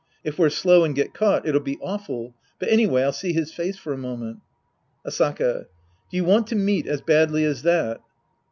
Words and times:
If 0.23 0.39
we're 0.39 0.49
slow 0.49 0.83
and 0.83 0.95
get 0.95 1.13
caught, 1.13 1.47
it'll 1.47 1.61
be 1.61 1.77
awful, 1.79 2.33
but 2.57 2.69
anyway 2.69 3.03
I'll 3.03 3.11
see 3.11 3.33
his 3.33 3.53
face 3.53 3.77
for 3.77 3.93
a 3.93 3.99
moment. 3.99 4.39
Asaka. 5.05 5.67
Do 6.09 6.17
you 6.17 6.23
want 6.23 6.47
to 6.47 6.55
meet 6.55 6.87
as 6.87 7.01
badly 7.01 7.45
as 7.45 7.61
that 7.61 8.01